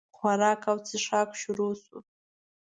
خوراک 0.15 0.61
او 0.71 0.77
چښاک 0.87 1.29
شروع 1.41 1.73
شو. 1.83 1.97